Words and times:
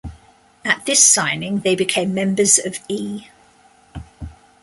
At 0.65 0.83
this 0.87 1.07
signing 1.07 1.59
they 1.59 1.75
became 1.75 2.15
members 2.15 2.57
of 2.57 2.77
'E. 2.87 3.27